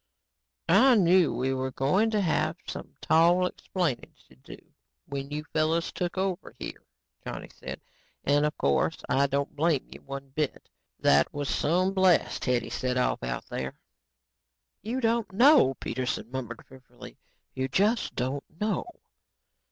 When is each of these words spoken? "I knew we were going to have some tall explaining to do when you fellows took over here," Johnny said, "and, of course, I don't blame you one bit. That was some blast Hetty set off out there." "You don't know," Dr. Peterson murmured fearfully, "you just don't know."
"I 0.67 0.95
knew 0.95 1.31
we 1.31 1.53
were 1.53 1.69
going 1.69 2.09
to 2.09 2.21
have 2.21 2.57
some 2.65 2.95
tall 3.01 3.45
explaining 3.45 4.15
to 4.29 4.35
do 4.35 4.57
when 5.05 5.29
you 5.29 5.43
fellows 5.53 5.91
took 5.91 6.17
over 6.17 6.55
here," 6.57 6.83
Johnny 7.23 7.51
said, 7.53 7.79
"and, 8.23 8.43
of 8.47 8.57
course, 8.57 8.97
I 9.07 9.27
don't 9.27 9.55
blame 9.55 9.87
you 9.91 10.01
one 10.01 10.29
bit. 10.29 10.67
That 10.97 11.31
was 11.31 11.49
some 11.49 11.93
blast 11.93 12.45
Hetty 12.45 12.71
set 12.71 12.97
off 12.97 13.21
out 13.21 13.45
there." 13.45 13.75
"You 14.81 15.01
don't 15.01 15.31
know," 15.31 15.65
Dr. 15.73 15.77
Peterson 15.79 16.31
murmured 16.31 16.65
fearfully, 16.67 17.19
"you 17.53 17.67
just 17.67 18.15
don't 18.15 18.43
know." 18.59 18.87